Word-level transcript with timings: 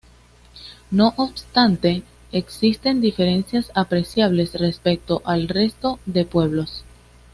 No 0.89 1.13
obstante 1.15 2.01
existen 2.31 3.01
diferencias 3.01 3.71
apreciables 3.75 4.53
respecto 4.55 5.21
al 5.25 5.47
resto 5.47 5.99
de 6.07 6.25
pueblos. 6.25 6.83